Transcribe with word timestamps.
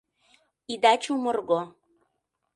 Ида 0.73 0.93
чумырго... 1.03 1.61